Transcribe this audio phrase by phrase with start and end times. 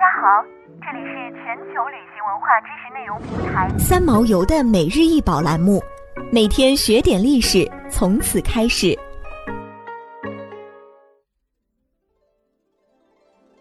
[0.00, 0.42] 家好，
[0.80, 5.78] 这里是全球旅行文化知识内容平台三毛游的每日一宝栏目，
[6.32, 8.98] 每天学点历史，从此开始。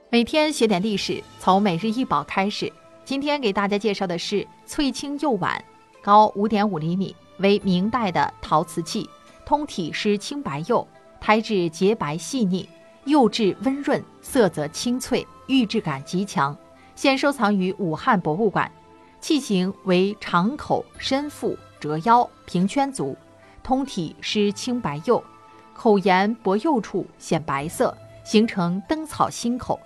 [0.09, 2.71] 每天学点历史，从每日一宝开始。
[3.03, 5.61] 今天给大家介绍的是翠青釉碗，
[6.01, 9.09] 高五点五厘米，为明代的陶瓷器，
[9.45, 10.87] 通体是青白釉，
[11.19, 12.69] 胎质洁白细腻，
[13.05, 15.25] 釉质温润，色泽清脆。
[15.47, 16.55] 玉质感极强，
[16.93, 18.71] 现收藏于武汉博物馆。
[19.19, 23.17] 器形为长口、深腹、折腰、平圈足，
[23.63, 25.23] 通体施青白釉，
[25.73, 29.79] 口沿薄釉处显白色，形成灯草心口。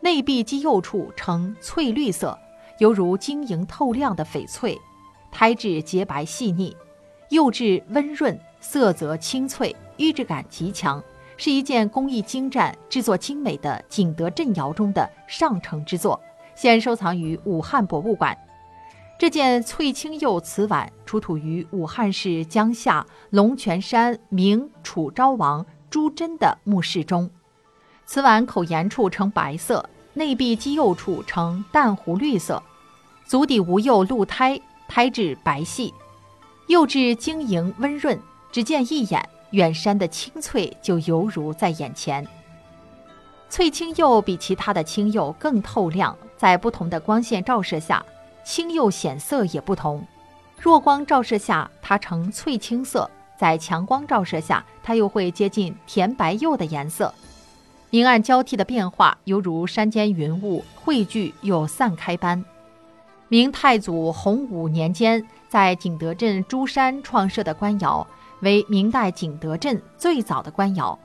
[0.00, 2.36] 内壁基釉处呈翠绿色，
[2.78, 4.80] 犹如晶莹透亮的翡翠。
[5.30, 6.74] 胎质洁白细腻，
[7.28, 11.02] 釉质温润，色泽清脆，玉质感极强。
[11.36, 16.20] 是一件工艺精湛、制作精美的景德镇窑中的上乘之作，
[16.54, 18.36] 现收藏于武汉博物馆。
[19.18, 27.30] 这件翠青釉瓷碗出土于武汉市江夏龙泉山明楚昭王朱桢的墓室中。
[28.04, 32.60] 瓷碗口沿处呈白色，内壁基釉处呈淡湖绿色，
[33.24, 35.94] 足底无釉露胎，胎质白细，
[36.66, 39.28] 釉质晶莹温润，只见一眼。
[39.52, 42.26] 远山的青翠就犹如在眼前。
[43.48, 48.04] 翠青釉比其他的青釉更透亮，在不同的光线照射下，
[48.44, 50.06] 青釉显色也不同。
[50.58, 57.12] 弱光照射下，它呈翠青色；在强光照射下，它又会接近甜白釉的颜色。
[57.90, 62.42] 明暗交替的变化，犹如山间云雾汇聚又散开般。
[63.32, 68.06] 明太祖洪武年间，在景德镇珠山创设的官窑。
[68.40, 70.98] 为明代景德镇最早的官窑，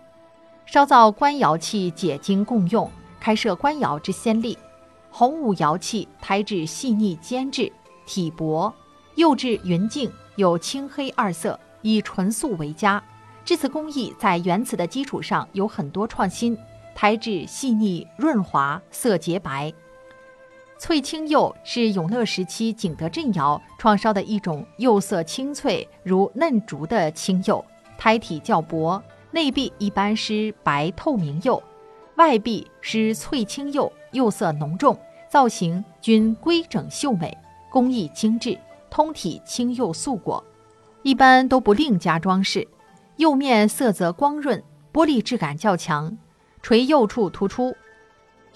[0.65, 4.57] 烧造官窑器解经共用，开设官窑之先例。
[5.09, 7.71] 洪武窑器胎质细腻坚质，
[8.05, 8.73] 体薄，
[9.15, 13.01] 釉质匀净，有青黑二色，以纯素为佳。
[13.45, 16.57] 制瓷工艺在原瓷的基础上有很多创新，
[16.93, 19.73] 胎质细腻润滑，色洁白。
[20.79, 27.65] 翠青釉是永乐时期景德镇窑创烧的一种釉色清脆如嫩竹的青釉，
[27.97, 29.01] 胎体较薄，
[29.31, 31.61] 内壁一般是白透明釉，
[32.15, 37.35] 外壁施翠青釉，釉色浓重，造型均规整秀美，
[37.71, 38.55] 工艺精致，
[38.89, 40.43] 通体青釉素裹，
[41.01, 42.67] 一般都不另加装饰。
[43.15, 44.63] 釉面色泽光润，
[44.93, 46.15] 玻璃质感较强，
[46.61, 47.75] 垂釉处突出。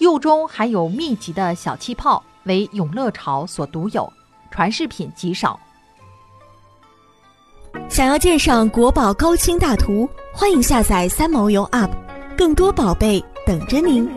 [0.02, 4.12] 釉中含有密集的小气泡，为永乐朝所独有，
[4.50, 5.58] 传世品极少。
[7.88, 11.90] 想要鉴赏国宝高清大图，欢迎下载三毛游 App，
[12.36, 14.10] 更多宝贝等着您。